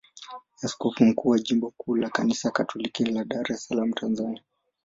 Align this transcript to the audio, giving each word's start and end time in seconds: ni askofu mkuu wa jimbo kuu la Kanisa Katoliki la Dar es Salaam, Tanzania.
ni 0.61 0.65
askofu 0.65 1.03
mkuu 1.05 1.29
wa 1.29 1.39
jimbo 1.39 1.73
kuu 1.77 1.95
la 1.95 2.09
Kanisa 2.09 2.51
Katoliki 2.51 3.05
la 3.05 3.23
Dar 3.25 3.51
es 3.51 3.65
Salaam, 3.67 3.93
Tanzania. 3.93 4.41